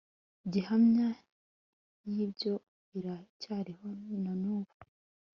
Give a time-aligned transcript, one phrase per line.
[0.51, 1.09] gihamya
[2.11, 2.53] y'ibyo
[2.97, 3.87] iracyariho
[4.23, 4.73] na n'ubu